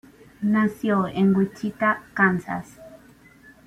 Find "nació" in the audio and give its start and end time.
0.41-1.05